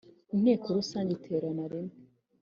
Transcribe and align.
Inteko 0.33 0.65
Rusange 0.77 1.11
Iterana 1.17 1.63
Rimwe 1.71 1.95